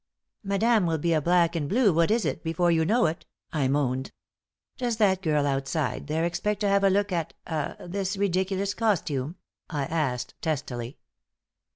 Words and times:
"Madame 0.43 0.87
will 0.87 0.97
be 0.97 1.13
a 1.13 1.21
black 1.21 1.55
and 1.55 1.69
blue 1.69 1.93
what 1.93 2.09
is 2.09 2.25
it 2.25 2.43
before 2.43 2.71
you 2.71 2.83
know 2.83 3.05
it," 3.05 3.27
I 3.53 3.67
moaned. 3.67 4.11
"Does 4.77 4.97
that 4.97 5.21
girl 5.21 5.45
outside 5.45 6.07
there 6.07 6.25
expect 6.25 6.59
to 6.61 6.67
have 6.69 6.83
a 6.83 6.89
look 6.89 7.11
at 7.11 7.35
ah 7.45 7.75
this 7.79 8.17
ridiculous 8.17 8.73
costume?" 8.73 9.35
I 9.69 9.85
asked, 9.85 10.33
testily. 10.41 10.97